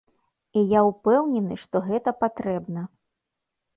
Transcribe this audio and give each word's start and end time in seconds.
І 0.61 0.61
я 0.77 0.81
ўпэўнены, 0.87 1.59
што 1.65 1.83
гэта 1.91 2.17
патрэбна. 2.25 2.81